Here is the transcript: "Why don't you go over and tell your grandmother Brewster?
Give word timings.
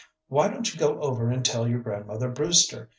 "Why 0.29 0.47
don't 0.47 0.73
you 0.73 0.79
go 0.79 0.99
over 0.99 1.29
and 1.29 1.45
tell 1.45 1.67
your 1.67 1.77
grandmother 1.81 2.27
Brewster? 2.29 2.89